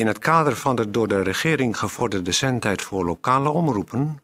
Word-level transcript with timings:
In 0.00 0.06
het 0.06 0.18
kader 0.18 0.56
van 0.56 0.76
de 0.76 0.90
door 0.90 1.08
de 1.08 1.22
regering 1.22 1.78
gevorderde 1.78 2.32
zendtijd 2.32 2.82
voor 2.82 3.04
lokale 3.04 3.48
omroepen 3.48 4.22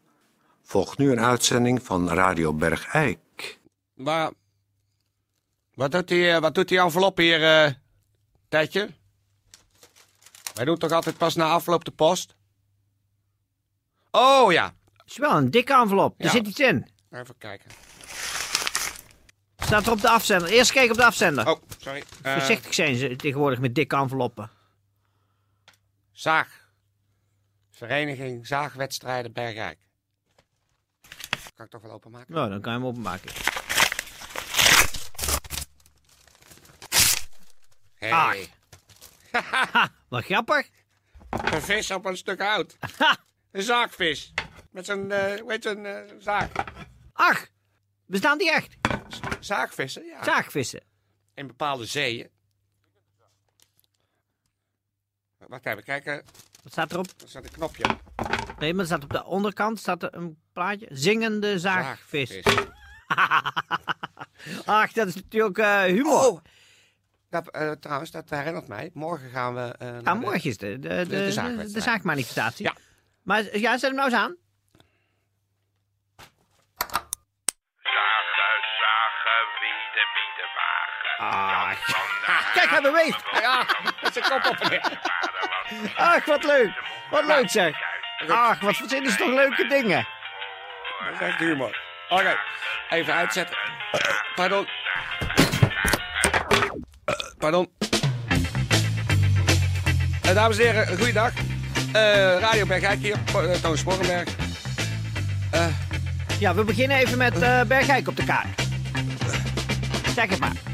volgt 0.63 0.97
nu 0.97 1.11
een 1.11 1.19
uitzending 1.19 1.83
van 1.83 2.09
Radio 2.09 2.53
Bergijk. 2.53 3.59
Maar, 3.93 4.31
wat 5.73 5.91
doet 5.91 6.07
die, 6.07 6.29
eh, 6.29 6.39
wat 6.39 6.55
doet 6.55 6.67
die 6.67 6.79
envelop 6.79 7.17
hier, 7.17 7.43
eh 7.65 7.71
Tijdje? 8.49 8.89
Wij 10.53 10.65
doen 10.65 10.77
toch 10.77 10.91
altijd 10.91 11.17
pas 11.17 11.35
na 11.35 11.49
afloop 11.49 11.85
de 11.85 11.91
post? 11.91 12.35
Oh 14.11 14.51
ja, 14.51 14.73
Het 14.97 15.05
is 15.11 15.17
wel 15.17 15.31
een 15.37 15.51
dikke 15.51 15.73
envelop. 15.73 16.13
Er 16.17 16.25
Ja. 16.25 16.31
zit 16.31 16.47
iets 16.47 16.59
in. 16.59 16.87
even 17.11 17.37
kijken. 17.37 17.71
Staat 19.57 19.85
er 19.85 19.91
op 19.91 20.01
de 20.01 20.09
afzender. 20.09 20.49
Eerst 20.49 20.71
kijken 20.71 20.91
op 20.91 20.97
de 20.97 21.05
afzender. 21.05 21.47
Oh, 21.49 21.61
sorry. 21.77 22.03
Eh, 22.21 22.33
Voorzichtig 22.33 22.73
zijn 22.73 22.95
ze 22.95 23.15
tegenwoordig 23.15 23.59
met 23.59 23.75
dikke 23.75 23.95
enveloppen. 23.95 24.49
Zaag. 26.17 26.69
Vereniging 27.71 28.47
Zaagwedstrijden 28.47 29.33
Bergrijk. 29.33 29.79
Kan 31.55 31.65
ik 31.65 31.71
toch 31.71 31.81
wel 31.81 31.91
openmaken? 31.91 32.33
Nou, 32.33 32.49
dan 32.49 32.61
kan 32.61 32.73
je 32.73 32.77
hem 32.79 32.87
openmaken. 32.87 33.31
Hey. 37.93 38.49
Ah. 39.31 39.85
Wat 40.09 40.23
grappig. 40.23 40.69
Een 41.29 41.61
vis 41.61 41.91
op 41.91 42.05
een 42.05 42.17
stuk 42.17 42.41
hout. 42.41 42.77
Een 43.51 43.63
zaagvis. 43.63 44.33
Met 44.71 44.85
zo'n, 44.85 45.11
eh 45.11 45.39
hoe 45.39 45.51
heet 45.51 45.63
zo'n 45.63 45.85
eh, 45.85 46.13
zaag? 46.19 46.49
ach, 47.13 47.47
bestaan 48.05 48.37
die 48.37 48.51
echt? 48.51 48.77
Zaagvissen, 49.39 50.05
ja. 50.05 50.23
Zaagvissen. 50.23 50.83
In 51.33 51.47
bepaalde 51.47 51.85
zeeën. 51.85 52.29
Wacht 55.37 55.65
even, 55.65 55.83
kijken. 55.83 56.23
Wat 56.63 56.71
staat 56.71 56.91
erop? 56.91 57.05
Er 57.21 57.29
staat 57.29 57.43
een 57.43 57.51
knopje. 57.51 57.83
Nee, 58.59 58.71
maar 58.73 58.79
er 58.81 58.85
staat 58.85 59.03
op 59.03 59.09
de 59.09 59.23
onderkant 59.25 59.79
staat 59.79 60.03
er 60.03 60.13
een 60.15 60.37
plaatje. 60.53 60.87
Zingende 60.89 61.59
zaagvis. 61.59 62.29
Zaagvis. 62.41 62.65
Ach, 64.65 64.91
dat 64.91 65.07
is 65.07 65.15
natuurlijk 65.15 65.57
eh, 65.57 65.81
humor. 65.81 66.25
Oh! 66.25 66.39
Dat, 67.29 67.47
eh, 67.49 67.71
trouwens, 67.71 68.11
dat 68.11 68.29
herinnert 68.29 68.67
mij. 68.67 68.89
Morgen 68.93 69.29
gaan 69.29 69.53
we... 69.55 69.61
eh, 69.79 69.87
naar 69.87 70.01
Ja, 70.03 70.13
de- 70.13 70.19
morgen 70.19 70.49
is 70.49 70.57
de, 70.57 70.79
de, 70.79 70.87
de, 70.87 70.95
de 70.95 71.05
de, 71.07 71.31
zaagwedstrijd. 71.31 71.73
de 71.73 71.81
zaagmanifestatie. 71.81 72.65
Ja. 72.65 72.73
Maar 73.23 73.57
ja, 73.57 73.71
zet 73.77 73.81
hem 73.89 73.95
nou 73.95 74.09
eens 74.09 74.17
aan. 74.19 74.35
Zagen, 77.81 78.61
zagen, 78.79 79.41
wieden, 79.61 80.07
wieden, 80.17 80.49
wagen. 80.57 81.17
Ah, 81.17 82.53
kijk, 82.55 82.69
hij 82.69 82.81
beweegt. 82.81 83.23
Ja, 83.41 83.65
met 84.01 84.13
zijn 84.13 84.25
kop 84.25 84.45
op 84.51 84.57
en 84.59 84.69
neer. 84.71 84.99
Ach, 85.95 86.25
wat 86.25 86.43
leuk. 86.43 86.71
Wat 87.09 87.25
leuk 87.25 87.49
zeg. 87.49 87.75
Ach, 88.29 88.59
wat 88.59 88.75
verzinnen 88.75 89.11
ze 89.11 89.17
toch 89.17 89.33
leuke 89.33 89.67
dingen. 89.67 90.07
Dat 91.05 91.21
is 91.21 91.27
echt 91.27 91.39
humor. 91.39 91.79
Oké, 92.09 92.37
even 92.89 93.13
uitzetten. 93.13 93.57
Pardon. 94.35 94.67
Pardon. 97.37 97.71
Eh, 100.21 100.33
dames 100.35 100.57
en 100.57 100.65
heren, 100.65 100.97
goeiedag. 100.97 101.31
Eh 101.93 102.39
Radio 102.39 102.65
Bergijk 102.65 102.99
hier, 102.99 103.15
uh, 103.35 103.51
Toon 103.51 103.77
Sporrenberg. 103.77 104.29
Ja, 106.39 106.55
we 106.55 106.63
beginnen 106.63 106.97
even 106.97 107.17
met 107.17 107.41
eh 107.41 107.61
Bergijk 107.61 108.07
op 108.07 108.15
de 108.15 108.23
kaart. 108.23 108.61
Zeg 110.15 110.29
het 110.29 110.39
maar. 110.39 110.66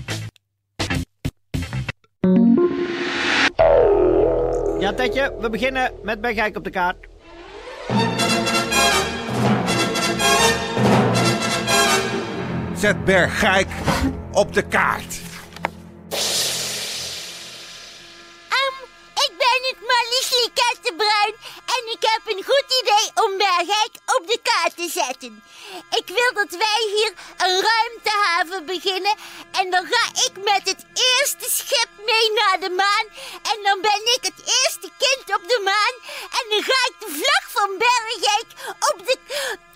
Ja, 4.84 4.94
Tetje, 4.94 5.36
we 5.40 5.50
beginnen 5.50 5.92
met 6.02 6.22
Bergijk 6.22 6.56
op 6.56 6.64
de 6.64 6.70
kaart. 6.70 7.08
Zet 12.76 13.06
Bergijk 13.06 13.68
op 14.32 14.54
de 14.54 14.68
kaart. 14.68 15.22
Ehm, 18.50 18.76
ik 19.14 19.32
ben 19.38 19.60
het 19.70 19.78
Marlies 19.80 20.50
Kattenbruin 20.54 21.34
en 21.66 21.92
ik 21.92 22.02
heb 22.02 22.22
een 22.26 22.44
goed 22.44 22.66
idee 22.82 23.26
om 23.26 23.38
Bergijk 23.38 23.92
op 24.06 24.28
de 24.28 24.40
kaart 24.44 24.76
te 24.76 24.90
zetten. 24.90 25.44
Ik 26.06 26.16
wil 26.16 26.34
dat 26.34 26.60
wij 26.66 26.82
hier 26.96 27.14
een 27.38 27.62
ruimtehaven 27.70 28.66
beginnen. 28.66 29.16
En 29.52 29.72
dan 29.72 29.86
ga 29.92 30.04
ik 30.26 30.34
met 30.44 30.64
het 30.72 30.86
eerste 30.94 31.50
schip 31.50 31.90
mee 32.06 32.32
naar 32.34 32.60
de 32.60 32.70
maan. 32.70 33.08
En 33.52 33.64
dan 33.64 33.82
ben 33.82 34.02
ik 34.16 34.20
het 34.22 34.40
eerste 34.60 34.90
kind 35.04 35.38
op 35.38 35.44
de 35.48 35.60
maan. 35.64 35.96
En 36.40 36.46
dan 36.50 36.64
ga 36.64 36.80
ik 36.90 36.96
de 37.00 37.12
vlag 37.20 37.46
van 37.58 37.78
Bergijk 37.78 38.50
op 38.92 39.08
de, 39.08 39.18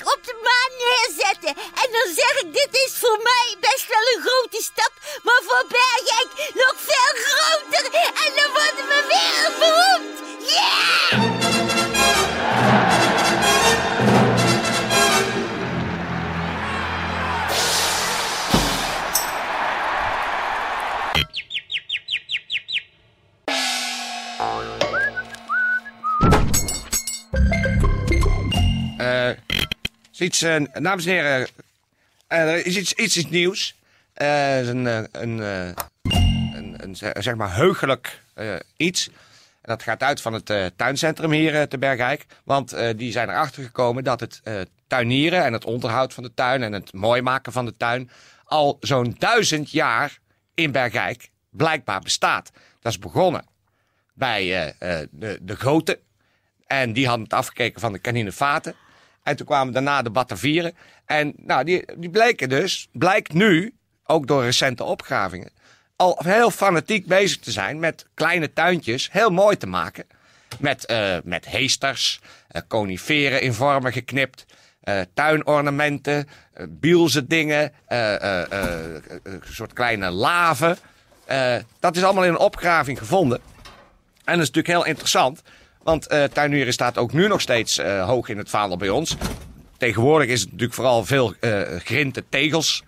op 0.04 0.20
de 0.26 0.38
maan 0.48 0.72
neerzetten. 0.86 1.54
En 1.84 1.90
dan 1.92 2.08
zeg 2.16 2.34
ik 2.42 2.54
dit 2.54 2.74
is 2.86 2.94
voor 3.00 3.20
mij 3.24 3.56
best 3.60 3.88
wel 3.88 4.06
een 4.14 4.22
grote 4.22 4.62
stap, 4.62 4.94
maar 5.24 5.42
voor 5.48 5.66
Bergijk 5.68 6.30
nog 6.54 6.76
veel 6.90 7.14
groter. 7.26 7.86
En 8.26 8.32
dan 8.36 8.52
worden 8.52 8.88
we 8.88 9.00
wereldberoemd. 9.08 10.27
Iets, 30.38 30.74
eh, 30.74 30.82
dames 30.84 31.06
en 31.06 31.12
heren, 31.12 31.48
eh, 32.28 32.40
er 32.40 32.66
is 32.66 32.78
iets, 32.78 32.94
iets, 32.94 33.30
nieuws. 33.30 33.76
Eh, 34.14 34.68
een, 34.68 34.86
een, 34.86 35.08
een, 35.40 36.84
een, 36.84 36.96
ze- 36.96 37.16
zeg 37.20 37.36
maar 37.36 37.56
heugelijk 37.56 38.22
iets. 38.78 39.08
En 39.62 39.74
dat 39.74 39.84
gaat 39.84 40.04
uit 40.04 40.22
van 40.22 40.34
het 40.34 40.74
tuincentrum 40.76 41.32
hier 41.32 41.68
te 41.68 41.78
Bergijk. 41.78 42.26
Want 42.44 42.76
die 42.98 43.12
zijn 43.12 43.30
erachter 43.30 43.64
gekomen 43.64 44.04
dat 44.04 44.20
het 44.20 44.42
tuinieren 44.88 45.44
en 45.44 45.54
het 45.54 45.66
onderhoud 45.66 46.14
van 46.14 46.24
de 46.24 46.34
tuin 46.34 46.64
en 46.64 46.74
het 46.74 46.94
mooi 46.94 47.22
maken 47.22 47.52
van 47.52 47.66
de 47.66 47.78
tuin 47.78 48.10
al 48.44 48.78
zo'n 48.80 49.16
duizend 49.18 49.72
jaar 49.72 50.18
in 50.54 50.72
Bergijk 50.72 51.30
blijkbaar 51.50 52.00
bestaat. 52.02 52.52
Dat 52.82 52.92
is 52.92 53.00
begonnen 53.00 53.46
bij 54.14 54.74
de, 55.12 55.40
de 55.42 55.56
goten. 55.56 55.98
En 56.68 56.94
die 56.94 57.06
hadden 57.08 57.24
het 57.24 57.34
afgekeken 57.34 57.82
van 57.82 57.92
de 57.94 58.00
kaninevaten. 58.00 58.76
En 59.28 59.36
toen 59.36 59.46
kwamen 59.46 59.74
daarna 59.74 60.02
de 60.02 60.10
Batavieren. 60.10 60.76
En 61.06 61.34
nou, 61.38 61.64
die, 61.64 61.86
die 61.98 62.10
bleken 62.10 62.50
dus, 62.50 62.88
blijkt 62.92 63.34
nu, 63.34 63.74
ook 64.06 64.28
door 64.28 64.44
recente 64.44 64.84
opgravingen, 64.84 65.52
al 65.96 66.20
heel 66.24 66.52
fanatiek 66.52 67.06
bezig 67.06 67.40
te 67.40 67.52
zijn 67.52 67.80
met 67.80 68.06
kleine 68.14 68.54
tuintjes 68.54 69.10
heel 69.12 69.30
mooi 69.30 69.58
te 69.58 69.68
maken. 69.68 70.06
Met, 70.60 70.86
eh, 70.86 71.18
met 71.24 71.46
heesters, 71.46 72.20
eh, 72.48 72.62
coniferen 72.68 73.42
in 73.42 73.54
vormen 73.54 73.92
geknipt, 73.92 74.46
eh, 74.82 75.02
tuinornamenten, 75.14 76.28
bielse 76.70 77.28
dingen, 77.28 77.74
een 77.88 79.42
soort 79.52 79.74
kleine 79.74 80.10
laven. 80.10 80.78
Dat 81.80 81.96
is 81.96 82.04
allemaal 82.04 82.24
in 82.24 82.30
een 82.30 82.38
opgraving 82.38 82.98
gevonden. 82.98 83.40
En 84.24 84.34
dat 84.38 84.48
is 84.48 84.52
natuurlijk 84.52 84.68
heel 84.68 84.86
interessant. 84.86 85.42
Want 85.88 86.08
eh 86.08 86.24
tuinieren 86.24 86.74
staat 86.74 86.98
ook 86.98 87.14
nu 87.14 87.28
nog 87.28 87.42
steeds 87.42 87.78
eh, 87.78 88.06
hoog 88.06 88.30
in 88.30 88.38
het 88.38 88.50
vaandel 88.50 88.78
bij 88.78 88.90
ons. 88.90 89.16
Tegenwoordig 89.78 90.30
is 90.30 90.40
het 90.40 90.50
natuurlijk 90.50 90.76
vooral 90.76 91.06
veel 91.06 91.34
eh 91.40 91.62
grinte 91.80 92.24
tegels 92.30 92.84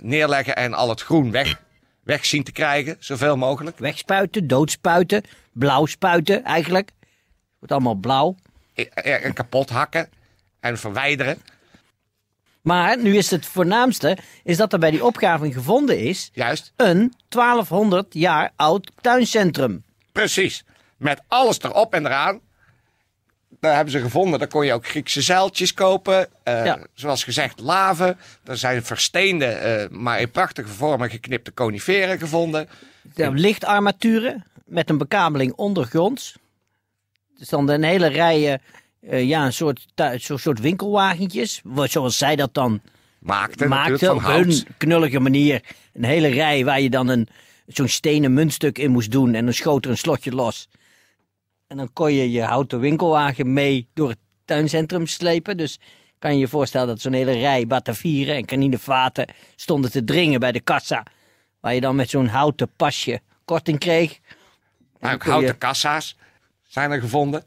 neerleggen 0.00 0.56
en 0.56 0.74
al 0.74 0.88
het 0.88 1.02
groen 1.02 1.30
weg, 1.30 1.60
weg 2.02 2.24
zien 2.24 2.44
te 2.44 2.52
krijgen, 2.52 2.96
zoveel 2.98 3.36
mogelijk. 3.36 3.78
Wegspuiten, 3.78 4.46
doodspuiten, 4.46 5.22
blauw 5.52 5.86
spuiten 5.86 6.44
eigenlijk. 6.44 6.90
Wordt 7.58 7.72
allemaal 7.72 7.94
blauw. 7.94 8.36
En 8.74 9.32
kapot 9.32 9.70
hakken 9.70 10.08
en 10.60 10.78
verwijderen. 10.78 11.38
Maar 12.60 13.02
nu 13.02 13.16
is 13.16 13.30
het 13.30 13.46
voornaamste 13.46 14.18
is 14.44 14.56
dat 14.56 14.72
er 14.72 14.78
bij 14.78 14.90
die 14.90 15.04
opgraving 15.04 15.54
gevonden 15.54 15.98
is 15.98 16.30
Juist, 16.32 16.72
een 16.76 17.12
1200 17.28 18.14
jaar 18.14 18.52
oud 18.56 18.92
tuincentrum. 19.00 19.84
precies. 20.12 20.64
Met 20.96 21.20
alles 21.28 21.58
erop 21.62 21.94
en 21.94 22.06
eraan. 22.06 22.40
Daar 23.60 23.74
hebben 23.74 23.92
ze 23.92 24.00
gevonden. 24.00 24.38
Daar 24.38 24.48
kon 24.48 24.66
je 24.66 24.72
ook 24.72 24.86
Griekse 24.86 25.22
zeiltjes 25.22 25.74
kopen. 25.74 26.28
eh, 26.42 26.64
Ja. 26.64 26.78
Zoals 26.94 27.24
gezegd, 27.24 27.60
laven. 27.60 28.18
Er 28.44 28.56
zijn 28.56 28.84
versteende, 28.84 29.44
eh, 29.44 29.88
maar 29.90 30.20
in 30.20 30.30
prachtige 30.30 30.68
vormen 30.68 31.10
geknipte 31.10 31.54
coniferen 31.54 32.18
gevonden. 32.18 32.68
Lichtarmaturen 33.16 34.44
met 34.64 34.90
een 34.90 34.98
bekabeling 34.98 35.52
ondergronds. 35.52 36.36
Dus 37.38 37.48
dan 37.48 37.68
een 37.68 37.82
hele 37.82 38.06
rij, 38.06 38.60
eh, 39.00 39.24
ja, 39.28 39.44
een 39.44 39.52
soort, 39.52 39.86
zo'n 40.16 40.38
soort 40.38 40.60
winkelwagentjes. 40.60 41.62
Zoals 41.84 42.18
zij 42.18 42.36
dat 42.36 42.54
dan 42.54 42.80
Maakte, 43.18 43.66
maakten 43.66 43.92
natuurlijk 43.92 44.26
op 44.26 44.32
hun 44.34 44.66
knullige 44.76 45.20
manier. 45.20 45.60
Een 45.94 46.04
hele 46.04 46.28
rij 46.28 46.64
waar 46.64 46.80
je 46.80 46.90
dan 46.90 47.08
een, 47.08 47.28
zo'n 47.66 47.88
stenen 47.88 48.32
muntstuk 48.34 48.78
in 48.78 48.90
moest 48.90 49.10
doen. 49.10 49.34
En 49.34 49.44
dan 49.44 49.54
schoot 49.54 49.84
er 49.84 49.90
een 49.90 49.96
slotje 49.96 50.30
los. 50.32 50.68
En 51.66 51.76
dan 51.76 51.92
kon 51.92 52.12
je 52.12 52.30
je 52.30 52.42
houten 52.42 52.80
winkelwagen 52.80 53.52
mee 53.52 53.88
door 53.94 54.08
het 54.08 54.18
tuincentrum 54.44 55.06
slepen. 55.06 55.56
Dus 55.56 55.80
kan 56.18 56.32
je 56.32 56.38
je 56.38 56.48
voorstellen 56.48 56.86
dat 56.86 57.00
zo'n 57.00 57.12
hele 57.12 57.32
rij 57.32 57.66
batavieren 57.66 58.34
en 58.36 58.44
kaninevaten 58.44 59.28
stonden 59.56 59.90
te 59.90 60.04
dringen 60.04 60.40
bij 60.40 60.52
de 60.52 60.60
kassa. 60.60 61.02
Waar 61.60 61.74
je 61.74 61.80
dan 61.80 61.96
met 61.96 62.10
zo'n 62.10 62.26
houten 62.26 62.68
pasje 62.76 63.20
korting 63.44 63.78
kreeg. 63.78 64.18
Maar 65.00 65.14
ook 65.14 65.24
je- 65.24 65.30
houten 65.30 65.58
kassa's 65.58 66.16
zijn 66.66 66.90
er 66.90 67.00
gevonden. 67.00 67.44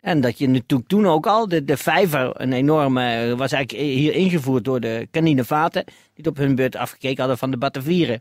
En 0.00 0.20
dat 0.20 0.38
je 0.38 0.48
natuurlijk 0.48 0.88
toen 0.88 1.06
ook 1.06 1.26
al, 1.26 1.48
de, 1.48 1.64
de 1.64 1.76
vijver, 1.76 2.40
een 2.40 2.52
enorme, 2.52 3.34
was 3.36 3.52
eigenlijk 3.52 3.84
hier 3.88 4.14
ingevoerd 4.14 4.64
door 4.64 4.80
de 4.80 5.08
kaninevaten. 5.10 5.84
Die 5.84 5.94
het 6.14 6.26
op 6.26 6.36
hun 6.36 6.54
beurt 6.54 6.76
afgekeken 6.76 7.18
hadden 7.18 7.38
van 7.38 7.50
de 7.50 7.56
batavieren. 7.56 8.20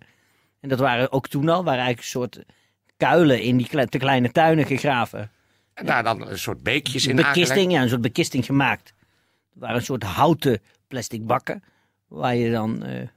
En 0.60 0.70
dat 0.70 0.80
waren 0.80 1.12
ook 1.12 1.28
toen 1.28 1.50
al, 1.50 1.64
waren 1.64 1.84
eigenlijk 1.84 2.00
een 2.00 2.04
soort 2.04 2.40
kuilen 3.08 3.42
in 3.42 3.58
die 3.58 3.68
kle- 3.68 3.86
te 3.88 3.98
kleine 3.98 4.32
tuinen 4.32 4.66
gegraven. 4.66 5.32
En 5.74 5.86
daar 5.86 6.04
dan 6.04 6.28
een 6.28 6.40
soort 6.40 6.64
beekjes 6.64 7.08
in 7.08 7.16
bekisting, 7.16 7.50
aangelegd. 7.50 7.72
ja, 7.72 7.82
een 7.82 7.90
soort 7.90 8.02
bekisting 8.02 8.46
gemaakt. 8.46 8.94
Er 9.54 9.60
waren 9.60 9.76
een 9.76 9.82
soort 9.86 10.04
houten 10.04 10.60
plastic 10.88 11.26
bakken. 11.26 11.64
Waar 12.08 12.36
je 12.36 12.52
dan 12.52 12.84
eh, 12.84 13.08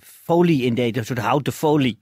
folie 0.00 0.62
in 0.62 0.74
deed, 0.74 0.96
een 0.96 1.04
soort 1.04 1.18
houten 1.18 1.52
folie. 1.52 1.98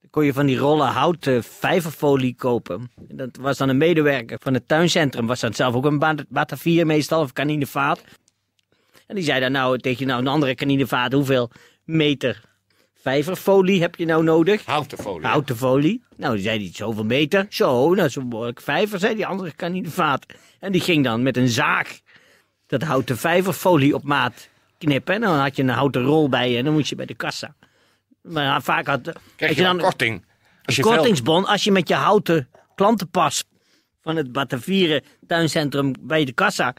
Dan 0.00 0.10
kon 0.10 0.24
je 0.24 0.32
van 0.32 0.46
die 0.46 0.56
rollen 0.56 0.86
houten 0.86 1.44
vijverfolie 1.44 2.34
kopen. 2.34 2.90
En 3.08 3.16
Dat 3.16 3.36
was 3.36 3.56
dan 3.58 3.68
een 3.68 3.76
medewerker 3.76 4.38
van 4.42 4.54
het 4.54 4.68
tuincentrum. 4.68 5.26
Was 5.26 5.40
dan 5.40 5.54
zelf 5.54 5.74
ook 5.74 5.84
een 5.84 5.98
ba- 5.98 6.24
batavier 6.28 6.86
meestal, 6.86 7.20
of 7.22 7.32
kaninevaat. 7.32 8.04
En 9.06 9.14
die 9.14 9.24
zei 9.24 9.40
dan 9.40 9.52
nou 9.52 9.78
tegen 9.78 10.06
nou, 10.06 10.20
een 10.20 10.26
andere 10.28 10.54
kaninevaat, 10.54 11.12
hoeveel 11.12 11.50
meter 11.84 12.40
vijverfolie 13.08 13.80
heb 13.80 13.94
je 13.94 14.04
nou 14.04 14.22
nodig? 14.22 14.64
Houten 14.64 14.98
folie. 14.98 15.26
Houten 15.26 15.56
folie. 15.56 16.02
Nou, 16.16 16.34
die 16.34 16.42
zei 16.42 16.58
hij 16.58 16.70
zoveel 16.74 17.04
meter. 17.04 17.46
Zo, 17.48 17.92
is 17.92 18.16
een 18.16 18.28
behoorlijk 18.28 18.60
vijver, 18.60 18.98
zei 18.98 19.14
die 19.14 19.26
andere 19.26 19.52
kaninevaat. 19.52 20.26
En 20.60 20.72
die 20.72 20.80
ging 20.80 21.04
dan 21.04 21.22
met 21.22 21.36
een 21.36 21.48
zaag 21.48 22.00
dat 22.66 22.82
houten 22.82 23.18
vijverfolie 23.18 23.94
op 23.94 24.02
maat 24.02 24.48
knippen. 24.78 25.14
En 25.14 25.20
dan 25.20 25.38
had 25.38 25.56
je 25.56 25.62
een 25.62 25.68
houten 25.68 26.02
rol 26.02 26.28
bij 26.28 26.50
je 26.50 26.56
en 26.56 26.64
dan 26.64 26.72
moest 26.72 26.88
je 26.88 26.96
bij 26.96 27.06
de 27.06 27.14
kassa. 27.14 27.54
Maar 28.22 28.62
vaak 28.62 28.86
had... 28.86 29.02
Krijg 29.02 29.50
had 29.50 29.56
je 29.56 29.62
dan 29.62 29.78
korting. 29.78 30.24
Als 30.64 30.76
je 30.76 30.82
een 30.82 30.88
kortingsbon 30.88 31.46
als 31.46 31.64
je 31.64 31.72
met 31.72 31.88
je 31.88 31.94
houten 31.94 32.48
klantenpas 32.74 33.44
van 34.02 34.16
het 34.16 34.32
Batavieren 34.32 35.02
tuincentrum 35.26 35.92
bij 36.00 36.24
de 36.24 36.32
kassa 36.32 36.74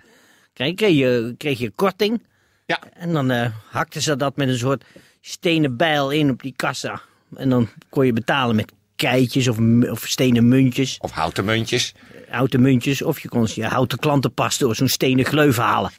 kreeg, 0.54 0.76
kreeg, 0.76 0.98
je, 0.98 1.36
kreeg 1.38 1.60
je 1.60 1.72
korting. 1.72 2.24
Ja. 2.66 2.80
En 2.94 3.14
dan 3.14 3.32
eh 3.32 3.52
hakten 3.70 4.02
ze 4.02 4.16
dat 4.16 4.36
met 4.36 4.48
een 4.48 4.58
soort 4.58 4.84
stenen 5.22 5.78
bijl 5.78 6.12
in 6.12 6.30
op 6.30 6.42
die 6.42 6.54
kassa. 6.56 7.02
En 7.36 7.50
dan 7.50 7.70
kon 7.90 8.06
je 8.06 8.14
betalen 8.14 8.56
met 8.56 8.72
keitjes 8.96 9.48
of, 9.48 9.58
of 9.90 10.08
stenen 10.08 10.48
muntjes, 10.48 10.98
Of 10.98 11.12
houten 11.12 11.46
muntjes. 11.46 11.94
houten 12.30 12.62
muntjes. 12.62 13.02
Of 13.02 13.20
je 13.20 13.30
kon 13.30 13.48
je 13.54 13.66
houten 13.66 13.98
klantenpas 14.00 14.58
door 14.58 14.76
zo'n 14.76 14.88
stenen 14.88 15.26
gleuf 15.26 15.58
halen. 15.58 15.92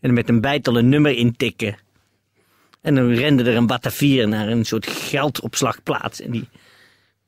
En 0.00 0.12
met 0.12 0.28
een 0.28 0.40
bijtel 0.40 0.78
een 0.78 0.88
nummer 0.88 1.12
intikken. 1.16 1.76
En 2.80 2.94
dan 2.94 3.12
rende 3.12 3.42
er 3.42 3.56
een 3.56 3.66
Batavier 3.66 4.28
naar 4.28 4.48
een 4.48 4.64
soort 4.64 4.86
geldopslagplaats. 4.86 6.20
En 6.20 6.30
die... 6.30 6.48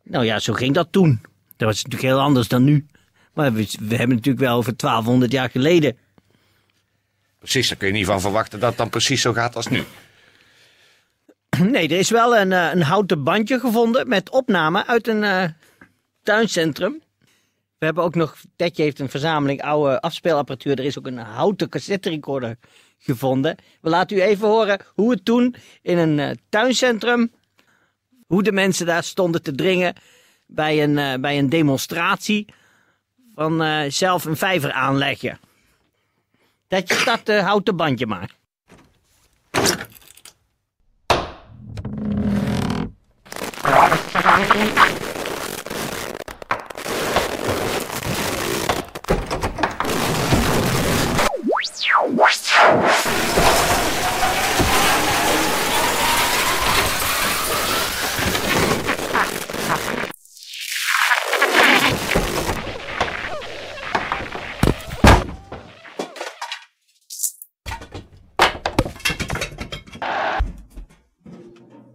Nou 0.02 0.24
ja, 0.24 0.38
zo 0.38 0.52
ging 0.52 0.74
dat 0.74 0.88
toen. 0.90 1.20
Dat 1.56 1.68
was 1.68 1.82
natuurlijk 1.82 2.12
heel 2.12 2.20
anders 2.20 2.48
dan 2.48 2.64
nu. 2.64 2.86
Maar 3.34 3.52
we, 3.52 3.68
we 3.80 3.96
hebben 3.96 4.16
natuurlijk 4.16 4.44
wel 4.44 4.56
over 4.56 4.76
1200 4.76 5.32
jaar 5.32 5.50
geleden. 5.50 5.96
Precies, 7.38 7.68
daar 7.68 7.76
kun 7.78 7.86
je 7.86 7.92
niet 7.92 8.06
van 8.06 8.20
verwachten 8.20 8.60
dat 8.60 8.68
het 8.68 8.78
dan 8.78 8.90
precies 8.90 9.20
zo 9.20 9.32
gaat 9.32 9.56
als 9.56 9.66
nu. 9.68 9.84
Nee, 11.70 11.88
er 11.88 11.98
is 11.98 12.10
wel 12.10 12.36
een, 12.36 12.52
eh, 12.52 12.70
een 12.72 12.82
houten 12.82 13.22
bandje 13.22 13.60
gevonden 13.60 14.08
met 14.08 14.30
opname 14.30 14.86
uit 14.86 15.08
een 15.08 15.24
eh, 15.24 15.44
tuincentrum. 16.22 17.02
We 17.78 17.86
hebben 17.86 18.04
ook 18.04 18.14
nog, 18.14 18.36
Tetje 18.56 18.82
heeft 18.82 18.98
een 18.98 19.08
verzameling 19.08 19.62
oude 19.62 20.00
afspeelapparatuur. 20.00 20.78
Er 20.78 20.84
is 20.84 20.98
ook 20.98 21.06
een 21.06 21.18
houten 21.18 21.68
cassette 21.68 22.08
recorder 22.08 22.56
gevonden. 22.98 23.56
We 23.80 23.88
laten 23.88 24.16
u 24.16 24.20
even 24.20 24.48
horen 24.48 24.80
hoe 24.94 25.10
het 25.10 25.24
toen 25.24 25.54
in 25.82 25.98
een 25.98 26.18
eh, 26.18 26.30
tuincentrum, 26.48 27.32
hoe 28.26 28.42
de 28.42 28.52
mensen 28.52 28.86
daar 28.86 29.04
stonden 29.04 29.42
te 29.42 29.54
dringen 29.54 29.94
bij 30.46 30.82
een, 30.82 31.20
bij 31.20 31.38
een 31.38 31.48
demonstratie 31.48 32.46
van 33.34 33.62
zelf 33.92 34.24
een 34.24 34.36
vijver 34.36 34.72
aanleggen. 34.72 35.38
Tetje, 36.68 36.94
start 36.94 37.26
het 37.26 37.40
houten 37.40 37.76
bandje 37.76 38.06
maar. 38.06 38.39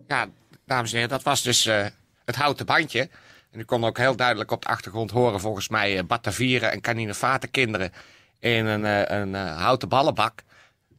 Ja, 0.08 0.28
dames 0.66 0.94
en 0.94 1.08
dat 1.08 1.24
was 1.24 1.42
dus 1.42 1.66
eh, 1.66 1.86
het 2.26 2.36
houten 2.36 2.66
bandje. 2.66 3.10
En 3.52 3.60
u 3.60 3.64
kon 3.64 3.86
ook 3.86 3.98
heel 3.98 4.16
duidelijk 4.16 4.52
op 4.52 4.62
de 4.62 4.68
achtergrond 4.68 5.12
horen, 5.12 5.40
volgens 5.40 5.70
mij, 5.70 5.98
uh, 5.98 6.04
Batavieren 6.04 6.72
en 6.72 6.82
kaninevatenkinderen 6.82 7.94
in 8.40 8.66
een, 8.66 8.86
eh, 8.86 9.20
een 9.20 9.36
eh, 9.36 9.58
houten 9.58 9.90
ballenbak. 9.90 10.44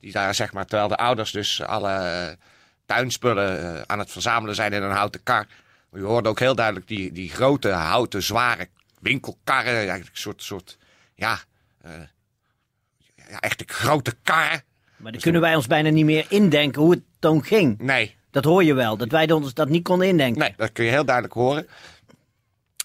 Die 0.00 0.12
daar, 0.12 0.34
zeg 0.34 0.52
maar, 0.52 0.66
terwijl 0.66 0.88
de 0.88 0.96
ouders 0.96 1.30
dus 1.30 1.62
alle 1.62 1.92
eh, 1.92 2.32
tuinspullen 2.86 3.76
eh, 3.76 3.82
aan 3.86 3.98
het 3.98 4.10
verzamelen 4.10 4.54
zijn 4.54 4.72
in 4.72 4.82
een 4.82 4.90
houten 4.90 5.22
kar. 5.22 5.46
U 5.92 6.02
hoorde 6.02 6.28
ook 6.28 6.38
heel 6.38 6.54
duidelijk 6.54 6.88
die, 6.88 7.12
die 7.12 7.30
grote, 7.30 7.68
houten, 7.68 8.22
zware 8.22 8.68
winkelkarren. 9.00 9.74
Eigenlijk 9.74 10.10
een 10.10 10.16
soort, 10.16 10.42
soort 10.42 10.78
ja, 11.14 11.38
eh, 11.82 11.92
ja, 13.14 13.40
echte 13.40 13.64
grote 13.66 14.14
karren. 14.22 14.62
Maar 14.96 15.12
dan 15.12 15.20
kunnen 15.20 15.40
wij 15.40 15.54
ons 15.54 15.66
bijna 15.66 15.88
niet 15.88 16.04
meer 16.04 16.26
indenken 16.28 16.82
hoe 16.82 16.90
het 16.90 17.02
dan 17.18 17.44
ging. 17.44 17.78
Nee, 17.78 18.16
Dat 18.30 18.44
hoor 18.44 18.64
je 18.64 18.74
wel, 18.74 18.96
dat 18.96 19.10
wij 19.10 19.30
ons 19.30 19.54
dat 19.54 19.68
niet 19.68 19.82
konden 19.82 20.08
indenken. 20.08 20.40
Nee, 20.40 20.54
dat 20.56 20.72
kun 20.72 20.84
je 20.84 20.90
heel 20.90 21.04
duidelijk 21.04 21.34
horen. 21.34 21.66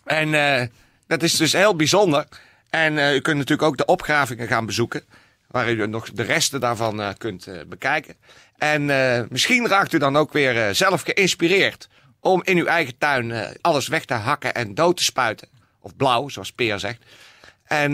En 0.03 0.33
eh, 0.33 0.67
dat 1.07 1.23
is 1.23 1.35
dus 1.35 1.53
heel 1.53 1.75
bijzonder. 1.75 2.27
En 2.69 2.97
eh, 2.97 3.15
u 3.15 3.19
kunt 3.19 3.37
natuurlijk 3.37 3.67
ook 3.67 3.77
de 3.77 3.85
opgravingen 3.85 4.47
gaan 4.47 4.65
bezoeken. 4.65 5.03
Waar 5.47 5.71
u 5.71 5.87
nog 5.87 6.11
de 6.11 6.23
resten 6.23 6.59
daarvan 6.59 7.01
eh, 7.01 7.09
kunt 7.17 7.47
bekijken. 7.67 8.15
En 8.57 8.85
misschien 9.29 9.67
raakt 9.67 9.93
u 9.93 9.97
dan 9.97 10.17
ook 10.17 10.33
weer 10.33 10.75
zelf 10.75 11.01
geïnspireerd. 11.01 11.89
Om 12.19 12.41
in 12.43 12.57
uw 12.57 12.65
eigen 12.65 12.97
tuin 12.97 13.33
alles 13.61 13.87
weg 13.87 14.05
te 14.05 14.13
hakken 14.13 14.53
en 14.53 14.75
dood 14.75 14.97
te 14.97 15.03
spuiten. 15.03 15.47
Of 15.79 15.95
blauw, 15.95 16.29
zoals 16.29 16.51
Peer 16.51 16.79
zegt. 16.79 17.03
En 17.63 17.93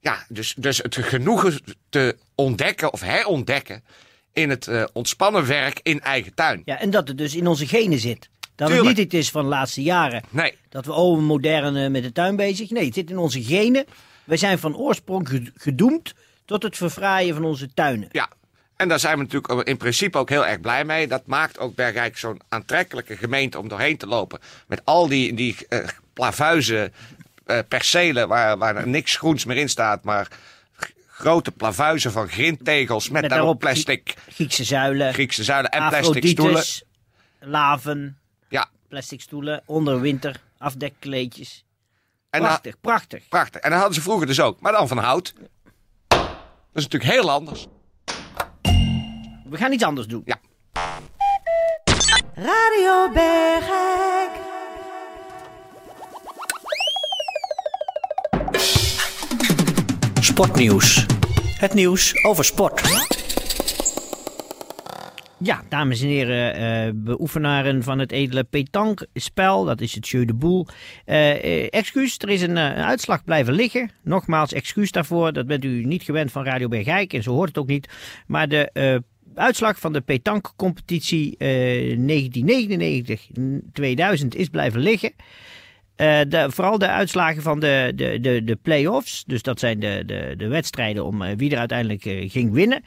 ja, 0.00 0.24
dus, 0.28 0.54
dus 0.56 0.78
het 0.78 0.96
genoegen 0.96 1.60
te 1.88 2.16
ontdekken 2.34 2.92
of 2.92 3.00
herontdekken. 3.00 3.84
In 4.34 4.50
het 4.50 4.66
eh, 4.68 4.84
ontspannen 4.92 5.46
werk 5.46 5.80
in 5.82 6.00
eigen 6.00 6.34
tuin. 6.34 6.62
Ja, 6.64 6.78
en 6.80 6.90
dat 6.90 7.08
het 7.08 7.18
dus 7.18 7.34
in 7.34 7.46
onze 7.46 7.66
genen 7.66 7.98
zit. 7.98 8.28
Dat 8.54 8.68
Tuurlijk. 8.68 8.88
het 8.88 8.96
niet 8.96 9.06
iets 9.06 9.14
is 9.24 9.30
van 9.30 9.42
de 9.42 9.48
laatste 9.48 9.82
jaren. 9.82 10.22
Nee, 10.30 10.54
Dat 10.68 10.86
we, 10.86 10.92
oh, 10.92 11.18
modern 11.20 11.76
eh, 11.76 11.90
met 11.90 12.02
de 12.02 12.12
tuin 12.12 12.36
bezig. 12.36 12.70
Nee, 12.70 12.84
het 12.84 12.94
zit 12.94 13.10
in 13.10 13.18
onze 13.18 13.42
genen. 13.42 13.84
Wij 14.24 14.36
zijn 14.36 14.58
van 14.58 14.76
oorsprong 14.76 15.28
ge- 15.28 15.52
gedoemd 15.56 16.14
tot 16.44 16.62
het 16.62 16.76
verfraaien 16.76 17.34
van 17.34 17.44
onze 17.44 17.68
tuinen. 17.74 18.08
Ja, 18.12 18.28
en 18.76 18.88
daar 18.88 19.00
zijn 19.00 19.16
we 19.18 19.22
natuurlijk 19.22 19.68
in 19.68 19.76
principe 19.76 20.18
ook 20.18 20.28
heel 20.28 20.46
erg 20.46 20.60
blij 20.60 20.84
mee. 20.84 21.06
Dat 21.08 21.26
maakt 21.26 21.58
ook 21.58 21.74
Bergijk 21.74 22.18
zo'n 22.18 22.40
aantrekkelijke 22.48 23.16
gemeente 23.16 23.58
om 23.58 23.68
doorheen 23.68 23.96
te 23.96 24.06
lopen. 24.06 24.40
Met 24.66 24.80
al 24.84 25.08
die, 25.08 25.34
die 25.34 25.56
eh, 25.68 25.78
plavuizen 26.12 26.92
percelen 27.68 28.28
waar, 28.28 28.58
waar 28.58 28.76
er 28.76 28.88
niks 28.88 29.16
groens 29.16 29.44
meer 29.44 29.56
in 29.56 29.68
staat. 29.68 30.04
Maar 30.04 30.28
grote 31.16 31.50
plavuizen 31.52 32.12
van 32.12 32.28
grindtegels 32.28 33.08
met, 33.08 33.20
Met 33.20 33.30
daarop 33.30 33.60
daarop 33.60 33.74
plastic 33.84 34.14
Griekse 34.28 34.64
zuilen, 34.64 35.12
Griekse 35.12 35.44
zuilen 35.44 35.70
en 35.70 35.88
plastic 35.88 36.26
stoelen. 36.26 36.64
Laven, 37.40 38.18
Ja, 38.48 38.68
plastic 38.88 39.20
stoelen, 39.20 39.62
onder 39.66 40.00
winter, 40.00 40.40
afdekkleedjes. 40.58 41.64
en 42.30 42.40
Prachtig, 42.40 42.80
prachtig. 42.80 43.28
prachtig. 43.28 43.60
En 43.60 43.68
dat 43.70 43.78
hadden 43.78 43.96
ze 43.96 44.02
vroeger 44.02 44.26
dus 44.26 44.40
ook, 44.40 44.60
maar 44.60 44.72
dan 44.72 44.88
van 44.88 44.98
hout. 44.98 45.32
Dat 46.08 46.82
is 46.82 46.82
natuurlijk 46.88 47.12
heel 47.12 47.30
anders. 47.30 47.66
We 49.48 49.56
gaan 49.56 49.72
iets 49.72 49.84
anders 49.84 50.06
doen. 50.06 50.22
Ja. 50.24 50.36
Radio 52.34 53.10
Bergijk. 53.12 53.43
Sportnieuws. 60.34 61.06
Het 61.58 61.74
nieuws 61.74 62.24
over 62.24 62.44
sport. 62.44 62.82
Ja, 65.38 65.62
dames 65.68 66.00
en 66.00 66.08
heren, 66.08 66.54
eh 66.54 66.92
beoefenaren 66.94 67.82
van 67.82 67.98
het 67.98 68.12
edele 68.12 68.44
petanque-spel, 68.44 69.64
dat 69.64 69.80
is 69.80 69.94
het 69.94 70.08
Jeu 70.08 70.24
de 70.24 70.34
Boel. 70.34 70.66
Eh, 71.04 71.30
eh, 71.30 71.66
excuus, 71.70 72.18
er 72.18 72.28
is 72.28 72.42
een, 72.42 72.58
uitslag 72.58 73.24
blijven 73.24 73.54
liggen. 73.54 73.90
Nogmaals, 74.02 74.52
excuus 74.52 74.90
daarvoor, 74.90 75.32
dat 75.32 75.46
bent 75.46 75.64
u 75.64 75.84
niet 75.84 76.02
gewend 76.02 76.32
van 76.32 76.44
Radio 76.44 76.68
Bergijk 76.68 77.12
en 77.12 77.22
zo 77.22 77.32
hoort 77.32 77.48
het 77.48 77.58
ook 77.58 77.66
niet. 77.66 77.88
Maar 78.26 78.48
de 78.48 79.02
uitslag 79.34 79.78
van 79.78 79.92
de 79.92 80.00
petanque-competitie 80.00 81.36
eh 81.36 81.98
1999-2000 84.20 84.26
is 84.28 84.48
blijven 84.48 84.80
liggen. 84.80 85.12
Eh, 85.96 86.20
vooral 86.48 86.78
de 86.78 86.88
uitslagen 86.88 87.42
van 87.42 87.60
de, 87.60 87.92
de, 87.94 88.20
de, 88.20 88.44
de 88.44 88.56
play-offs, 88.56 89.24
dus 89.26 89.42
dat 89.42 89.60
zijn 89.60 89.80
de, 89.80 90.02
de, 90.06 90.34
de 90.36 90.48
wedstrijden 90.48 91.04
om 91.04 91.22
eh, 91.22 91.36
wie 91.36 91.50
er 91.50 91.58
uiteindelijk 91.58 92.04
eh, 92.04 92.30
ging 92.30 92.52
winnen. 92.52 92.82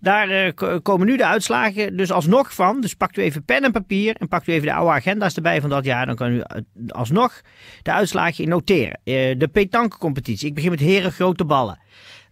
Daar 0.00 0.52
ko- 0.52 0.80
komen 0.80 1.06
nu 1.06 1.16
de 1.16 1.26
uitslagen 1.26 1.96
dus 1.96 2.10
alsnog 2.12 2.54
van. 2.54 2.80
Dus 2.80 2.94
pakt 2.94 3.16
u 3.16 3.22
even 3.22 3.44
pen 3.44 3.62
en 3.62 3.72
papier 3.72 4.16
en 4.16 4.28
pakt 4.28 4.46
u 4.46 4.52
even 4.52 4.66
de 4.66 4.72
oude 4.72 4.92
agenda's 4.92 5.36
erbij 5.36 5.60
van 5.60 5.70
dat 5.70 5.84
jaar. 5.84 6.06
Dan 6.06 6.14
kan 6.16 6.32
u 6.32 6.42
alsnog 6.88 7.40
de 7.82 7.92
uitslagen 7.92 8.48
noteren. 8.48 9.00
De 9.38 9.48
petanque 9.52 9.98
competitie. 9.98 10.48
Ik 10.48 10.54
begin 10.54 10.70
met 10.70 10.80
heren 10.80 11.12
grote 11.12 11.44
ballen. 11.44 11.78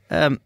Ehm, 0.06 0.36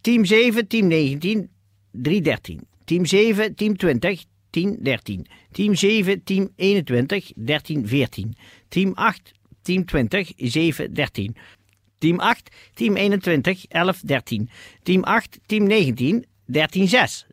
team 0.00 0.24
7, 0.24 0.66
team 0.66 0.86
19, 0.86 1.50
3-13. 1.92 2.68
Team 2.84 3.06
7, 3.06 3.54
team 3.54 3.76
20, 3.76 4.24
10-13. 4.50 5.26
Team 5.52 5.74
7, 5.74 6.22
team 6.24 6.52
21, 6.56 7.32
13-14. 7.36 8.34
Team 8.68 8.92
8, 8.96 9.32
team 9.62 9.84
20, 9.84 10.34
7-13. 10.36 11.36
Team 11.98 12.20
8, 12.20 12.50
team 12.74 12.96
21, 12.96 13.66
11-13. 13.70 14.48
Team 14.82 15.04
8, 15.04 15.38
team 15.46 15.66
19, 15.66 16.24
13-6. 16.52 17.26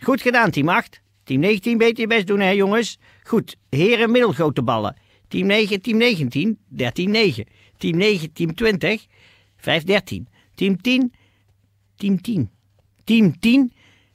Goed 0.00 0.22
gedaan, 0.22 0.50
team 0.50 0.68
8. 0.68 1.00
Team 1.24 1.40
19, 1.40 1.78
beter 1.78 2.00
je 2.00 2.06
best 2.06 2.26
doen, 2.26 2.40
hè, 2.40 2.50
jongens. 2.50 2.98
Goed, 3.22 3.56
heren 3.68 4.10
middelgrote 4.10 4.62
ballen. 4.62 4.96
Team 5.28 5.46
9, 5.46 5.80
team 5.80 5.98
19, 5.98 6.58
13-9. 6.68 7.44
Team 7.76 7.96
9, 7.96 8.32
team 8.32 8.54
20, 8.54 9.06
5-13. 9.56 10.28
Team 10.54 10.76
10, 10.80 11.12
team 11.96 12.20
10. 12.20 12.50
Team 13.04 13.34
10, 13.38 13.72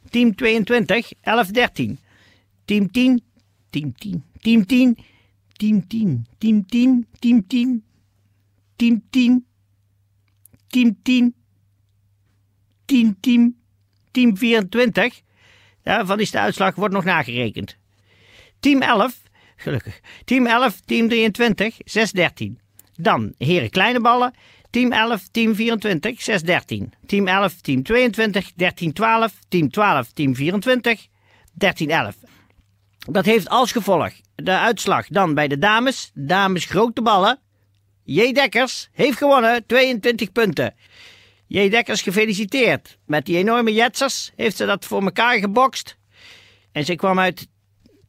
team 0.09 0.35
22, 0.35 1.13
11-13. 1.21 2.02
Team 2.65 2.91
10, 2.91 3.21
team 3.69 3.93
10. 3.97 4.23
Team 4.41 4.65
10, 4.65 4.97
team 5.57 5.87
10. 5.87 6.25
Team 6.39 6.65
10, 6.67 7.05
team 7.19 7.43
10. 7.47 7.83
Team 8.77 9.01
10. 9.11 9.45
Team 10.69 10.95
10. 11.03 11.33
Team 12.85 13.15
10. 13.21 13.55
Team 14.11 14.37
24. 14.37 15.21
Daarvan 15.83 16.19
is 16.19 16.31
de 16.31 16.39
uitslag, 16.39 16.75
wordt 16.75 16.93
nog 16.93 17.03
nagerekend. 17.03 17.77
Team 18.59 18.81
11, 18.81 19.21
gelukkig. 19.55 19.99
Team 20.25 20.45
11, 20.45 20.79
team 20.85 21.07
23, 21.07 21.77
6-13. 21.83 22.59
Dan 22.95 23.33
heren 23.37 23.69
kleine 23.69 23.99
ballen. 23.99 24.33
Team 24.69 24.91
11, 24.91 25.27
team 25.31 25.55
24, 25.55 26.21
6-13. 26.21 26.89
Team 27.05 27.27
11, 27.27 27.61
team 27.61 27.83
22, 27.83 28.51
13-12. 28.55 29.33
Team 29.47 29.69
12, 29.69 30.13
team 30.13 30.35
24, 30.35 31.07
13-11. 31.57 32.32
Dat 33.09 33.25
heeft 33.25 33.49
als 33.49 33.71
gevolg 33.71 34.11
de 34.35 34.57
uitslag 34.57 35.07
dan 35.07 35.33
bij 35.33 35.47
de 35.47 35.57
dames. 35.57 36.11
Dames 36.13 36.65
grote 36.65 37.01
ballen. 37.01 37.39
J. 38.03 38.31
Dekkers 38.31 38.89
heeft 38.91 39.17
gewonnen, 39.17 39.65
22 39.65 40.31
punten. 40.31 40.75
J. 41.47 41.69
Dekkers 41.69 42.01
gefeliciteerd. 42.01 42.97
Met 43.05 43.25
die 43.25 43.37
enorme 43.37 43.73
jetsers 43.73 44.31
heeft 44.35 44.57
ze 44.57 44.65
dat 44.65 44.85
voor 44.85 45.03
elkaar 45.03 45.37
gebokst. 45.37 45.97
En 46.71 46.85
ze 46.85 46.95
kwam 46.95 47.19
uit 47.19 47.47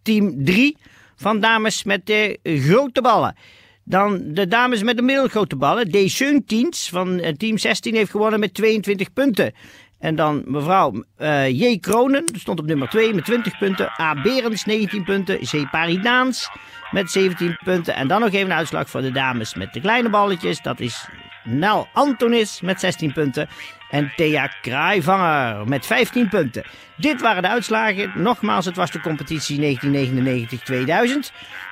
team 0.03 0.45
3 0.45 0.77
van 1.17 1.41
dames 1.41 1.85
met 1.85 2.07
de 2.07 2.39
grote 2.43 3.01
ballen. 3.01 3.37
Dan 3.85 4.21
de 4.33 4.47
dames 4.47 4.83
met 4.83 4.97
de 4.97 5.03
middelgrote 5.03 5.57
ballen. 5.57 5.91
D. 5.91 6.47
Teens 6.47 6.89
van 6.89 7.21
eh, 7.21 7.35
team 7.35 7.59
16 7.59 7.95
heeft 7.95 8.11
gewonnen 8.11 8.41
met 8.41 8.55
22 8.55 9.13
punten. 9.13 9.53
En 9.99 10.17
dan 10.17 10.43
mevrouw 10.47 11.05
eh, 11.17 11.49
J. 11.49 11.79
Kronen 11.79 12.25
stond 12.33 12.59
op 12.59 12.67
nummer 12.67 12.89
2 12.89 13.15
met 13.15 13.25
20 13.25 13.59
punten. 13.59 13.93
A. 14.01 14.23
Berends 14.23 14.65
19 14.65 15.05
punten. 15.05 15.39
C. 15.39 15.71
Paridaans 15.71 16.51
met 16.91 17.11
17 17.11 17.59
punten. 17.65 17.95
En 17.95 18.09
dan 18.09 18.21
nog 18.21 18.33
even 18.33 18.51
een 18.51 18.57
uitslag 18.57 18.91
voor 18.91 19.01
de 19.01 19.13
dames 19.13 19.55
met 19.55 19.73
de 19.73 19.81
kleine 19.81 20.11
balletjes. 20.11 20.63
Dat 20.63 20.81
is 20.81 21.09
Nel 21.45 21.89
Antonis 21.93 22.61
met 22.61 22.81
16 22.81 23.13
punten. 23.13 23.49
En 23.91 24.13
Thea 24.17 24.47
Kraaivanger 24.63 25.69
met 25.69 25.87
15 25.87 26.29
punten. 26.29 26.65
Dit 26.97 27.21
waren 27.21 27.43
de 27.43 27.49
uitslagen. 27.49 28.13
Nogmaals, 28.15 28.65
het 28.65 28.77
was 28.77 28.91
de 28.91 29.01
competitie 29.01 29.79
1999-2000. 29.79 29.85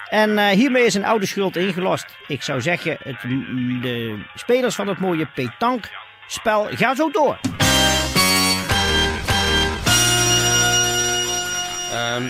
En 0.08 0.38
eh, 0.38 0.48
hiermee 0.48 0.84
is 0.84 0.94
een 0.94 1.04
oude 1.04 1.26
schuld 1.26 1.56
ingelost. 1.56 2.06
Ik 2.26 2.42
zou 2.42 2.60
zeggen, 2.60 2.96
het, 3.02 3.20
de 3.82 4.18
spelers 4.34 4.74
van 4.74 4.88
het 4.88 4.98
mooie 4.98 5.26
petanque-spel 5.34 6.66
gaan 6.70 6.96
zo 6.96 7.10
door. 7.10 7.38
Ehm, 11.92 12.28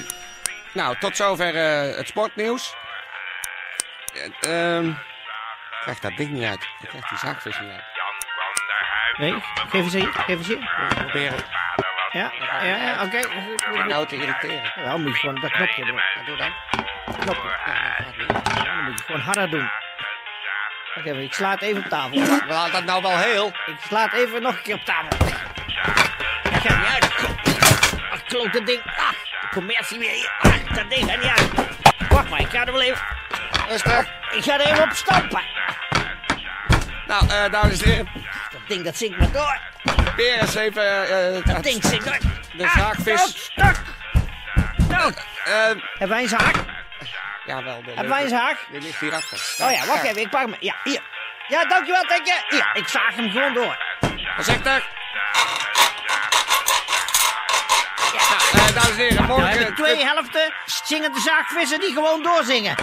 nou, 0.73 0.97
tot 0.99 1.16
zover 1.16 1.57
eh, 1.57 1.97
het 1.97 2.09
sportnieuws. 2.09 2.75
Eh, 4.14 4.76
ehm, 4.76 4.88
ik 4.88 5.78
krijg 5.81 5.99
dat 5.99 6.16
ding 6.16 6.31
niet 6.31 6.45
uit. 6.45 6.62
Ik 6.81 6.88
krijg 6.88 7.09
die 7.09 7.19
zaakvis 7.19 7.61
niet 7.61 7.71
uit. 7.71 7.85
Nee, 9.16 9.42
geef 9.69 9.83
eens 9.83 9.92
hier, 9.92 10.12
geef 10.12 10.38
eens 10.38 10.47
hier. 10.47 10.88
Proberen 10.95 11.38
Ja, 12.12 12.33
ja, 12.62 12.76
ja 12.76 13.04
oké. 13.04 13.21
Nou 13.87 14.07
te 14.07 14.16
irriteren. 14.16 14.73
Ja, 14.76 14.83
dan 14.83 15.02
moet 15.02 15.12
je 15.12 15.19
gewoon 15.19 15.40
dat 15.40 15.50
knopje 15.50 15.85
doen. 15.85 15.95
Ja, 15.95 16.25
doe 16.26 16.37
dan. 16.37 16.52
Knopje. 17.19 17.49
Ja, 17.66 18.64
dan 18.64 18.85
moet 18.85 18.99
je 18.99 19.04
gewoon 19.04 19.21
harder 19.21 19.50
doen. 19.50 19.71
Wacht 20.95 21.07
even, 21.07 21.23
ik 21.23 21.35
sla 21.35 21.50
het 21.50 21.62
even 21.62 21.83
op 21.83 21.88
tafel. 21.88 22.21
Hadden 22.21 22.73
dat 22.73 22.85
nou 22.85 23.02
wel 23.02 23.19
heel. 23.19 23.47
Ik 23.47 23.76
sla 23.81 24.02
het 24.02 24.12
even 24.12 24.42
nog 24.42 24.57
een 24.57 24.62
keer 24.62 24.75
op 24.75 24.85
tafel. 24.85 25.19
Dat 26.42 26.61
gaat 26.61 26.78
niet 26.78 26.87
uit. 26.87 27.11
Ach, 28.12 28.23
kloot 28.23 28.52
dat 28.52 28.66
ding. 28.66 28.83
Ah, 28.97 29.22
commercie 29.53 29.99
weer 29.99 30.11
hier. 30.11 30.31
Ah, 30.41 30.75
dat 30.75 30.91
ding 30.91 31.11
gaat 31.11 31.21
niet 31.21 31.31
uit. 31.31 31.51
Wacht 32.09 32.29
maar, 32.29 32.41
ik 32.41 32.49
ga 32.51 32.65
er 32.67 32.73
wel 32.73 32.83
even... 32.83 33.03
Rustig. 33.69 34.07
Ik 34.31 34.43
ga 34.45 34.55
er 34.55 34.61
even 34.67 34.83
op 34.83 34.91
stampen. 34.93 35.43
Nou, 37.07 37.29
eh, 37.29 37.51
dames 37.53 37.83
en 37.83 37.89
heren. 37.91 38.09
Dat 38.53 38.61
ding, 38.67 38.85
dat 38.85 38.97
zinkt 38.97 39.19
maar 39.19 39.31
door. 39.33 39.59
Weer 40.17 40.41
eens 40.41 40.55
even 40.55 41.03
eh, 41.09 41.33
Dat 41.45 41.55
het- 41.55 41.63
ding 41.63 41.85
zinkt 41.85 42.05
door. 42.05 42.19
de 42.57 42.65
Ah, 42.65 42.77
zaakvis. 42.77 43.21
Stuk. 43.23 43.77
Stuk. 44.83 45.25
Eh, 45.45 45.53
Hebben 45.55 46.09
wij 46.09 46.23
een 46.23 46.29
zaag? 46.29 46.51
ja, 47.47 47.63
wel. 47.63 47.83
Hebben 47.87 48.09
wij 48.09 48.23
een 48.23 48.29
zaag? 48.29 48.59
Die 48.71 48.81
ligt 48.81 49.01
hierachter. 49.01 49.65
Oh 49.67 49.73
ja, 49.73 49.87
wacht 49.87 50.03
even, 50.03 50.21
ik 50.21 50.31
pak 50.31 50.41
hem. 50.41 50.55
Ja, 50.61 50.75
hier. 50.85 51.01
Ja, 51.49 51.65
dankjewel, 51.65 52.07
dank 52.07 52.27
je. 52.27 52.43
Hier, 52.49 52.71
ik 52.73 52.89
zaag 52.89 53.15
hem 53.15 53.31
gewoon 53.31 53.55
door. 53.55 53.77
Voorzichtig. 54.35 54.87
Nou, 58.75 58.85
dames 58.85 58.99
en 58.99 59.09
heren, 59.09 59.26
morgen... 59.26 59.49
heb 59.49 59.69
ik 59.69 59.76
twee 59.76 60.05
helften 60.05 60.55
zingen 60.64 61.12
de 61.12 61.21
zaagvissen 61.21 61.81
die 61.81 61.93
gewoon 61.93 62.23
doorzingen. 62.23 62.76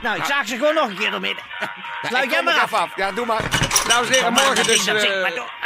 Nou, 0.00 0.16
ik 0.16 0.24
zaag 0.24 0.46
ze 0.46 0.56
gewoon 0.56 0.74
nog 0.74 0.88
een 0.88 0.96
keer 0.96 1.10
door 1.10 1.20
midden. 1.20 1.44
Sluit 2.08 2.24
ik 2.24 2.30
jij 2.30 2.42
maar 2.42 2.60
af. 2.60 2.72
af. 2.74 2.88
Ja, 2.94 3.12
doe 3.12 3.26
maar. 3.26 3.42
Dames 3.88 4.08
en 4.08 4.14
heren, 4.14 4.32
morgen 4.32 4.66
dus 4.66 4.86
eh, 4.86 4.94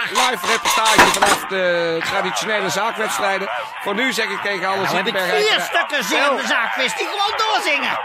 live 0.08 0.46
reportage 0.46 1.00
vanaf 1.00 1.44
de 1.46 1.98
traditionele 2.04 2.68
zaakwedstrijden. 2.68 3.48
Voor 3.82 3.94
nu 3.94 4.12
zeg 4.12 4.24
ik 4.24 4.40
tegen 4.42 4.66
alle 4.68 4.82
Nou 4.82 4.96
heb 4.96 5.06
ik 5.06 5.16
Ziekenberg... 5.16 5.48
vier 5.48 5.60
stukken 5.60 6.04
zingende 6.04 6.46
zaagvis 6.46 6.96
die 6.96 7.06
gewoon 7.06 7.34
doorzingen. 7.36 7.98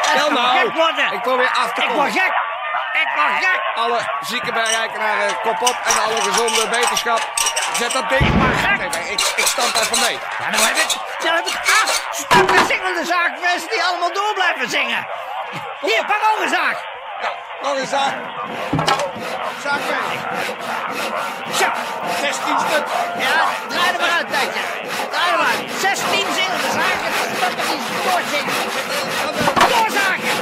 Stel 0.00 0.26
Ik 0.26 0.32
nou, 0.32 1.14
ik 1.14 1.22
probeer 1.22 1.48
af 1.48 1.72
te 1.72 1.80
Ik 1.80 1.86
komen. 1.86 2.02
word 2.02 2.12
gek. 2.12 2.32
Ik 2.92 3.08
word 3.14 3.44
gek. 3.44 3.60
Alle 3.74 3.98
ziekenbergeikenaren 4.20 5.40
kop 5.42 5.60
op 5.62 5.76
en 5.84 6.02
alle 6.02 6.20
gezonde 6.22 6.68
wetenschap. 6.70 7.32
Zet 7.78 7.92
dat 7.92 8.08
ding 8.08 8.34
maar 8.34 8.54
gek 8.54 8.77
afstand 9.58 9.74
daarvan 9.74 10.00
nee. 10.00 10.18
Ja, 10.38 10.50
nou 10.50 10.62
heb 10.62 10.76
ik, 10.76 10.90
nou 11.24 11.34
heb 11.36 11.46
ik 11.46 11.56
acht 11.82 11.98
zaak. 13.06 13.06
zaakvesten 13.06 13.70
die 13.70 13.82
allemaal 13.82 14.12
door 14.12 14.34
blijven 14.34 14.68
zingen. 14.70 15.06
Hier, 15.80 16.04
pak 16.06 16.22
ook 16.30 16.42
een 16.44 16.48
zaak. 16.48 16.78
Ja, 17.22 17.30
nog 17.62 17.78
een 17.78 17.86
zaak. 17.86 18.14
Zaakvest. 19.62 20.22
Tja, 21.56 21.72
16 22.20 22.58
stuk. 22.58 22.86
Ja, 23.18 23.46
draai 23.68 23.92
er 23.94 24.00
maar 24.00 24.10
uit, 24.10 24.28
Tijdje. 24.30 24.60
Draai 25.10 25.30
er 25.32 25.38
maar 25.38 25.46
uit. 25.46 25.80
16 25.80 26.26
zingende 26.34 26.70
zaken, 26.78 27.10
stappen 27.36 27.66
die 27.68 27.80
doorzingen. 28.04 28.54
Doorzaken. 29.68 30.37